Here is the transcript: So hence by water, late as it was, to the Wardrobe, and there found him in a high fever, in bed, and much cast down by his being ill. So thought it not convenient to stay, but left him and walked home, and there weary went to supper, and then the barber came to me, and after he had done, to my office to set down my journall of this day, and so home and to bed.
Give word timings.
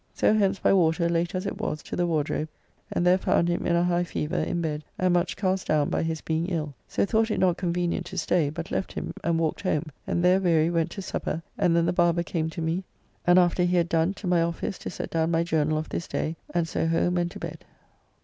So 0.15 0.33
hence 0.33 0.57
by 0.57 0.73
water, 0.73 1.07
late 1.07 1.35
as 1.35 1.45
it 1.45 1.59
was, 1.61 1.83
to 1.83 1.95
the 1.95 2.07
Wardrobe, 2.07 2.49
and 2.91 3.05
there 3.05 3.19
found 3.19 3.47
him 3.47 3.67
in 3.67 3.75
a 3.75 3.83
high 3.83 4.03
fever, 4.03 4.37
in 4.39 4.59
bed, 4.59 4.83
and 4.97 5.13
much 5.13 5.35
cast 5.35 5.67
down 5.67 5.89
by 5.91 6.01
his 6.01 6.21
being 6.21 6.47
ill. 6.47 6.73
So 6.87 7.05
thought 7.05 7.29
it 7.29 7.39
not 7.39 7.57
convenient 7.57 8.07
to 8.07 8.17
stay, 8.17 8.49
but 8.49 8.71
left 8.71 8.93
him 8.93 9.13
and 9.23 9.37
walked 9.37 9.61
home, 9.61 9.91
and 10.07 10.25
there 10.25 10.39
weary 10.39 10.71
went 10.71 10.89
to 10.93 11.03
supper, 11.03 11.43
and 11.55 11.75
then 11.75 11.85
the 11.85 11.93
barber 11.93 12.23
came 12.23 12.49
to 12.49 12.63
me, 12.63 12.83
and 13.27 13.37
after 13.37 13.61
he 13.61 13.77
had 13.77 13.89
done, 13.89 14.15
to 14.15 14.25
my 14.25 14.41
office 14.41 14.79
to 14.79 14.89
set 14.89 15.11
down 15.11 15.29
my 15.29 15.43
journall 15.43 15.77
of 15.77 15.89
this 15.89 16.07
day, 16.07 16.35
and 16.51 16.67
so 16.67 16.87
home 16.87 17.15
and 17.17 17.29
to 17.29 17.37
bed. 17.39 17.63